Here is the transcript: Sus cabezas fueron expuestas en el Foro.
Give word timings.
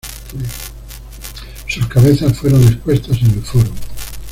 Sus 1.67 1.85
cabezas 1.85 2.35
fueron 2.35 2.63
expuestas 2.63 3.21
en 3.21 3.29
el 3.35 3.43
Foro. 3.43 3.69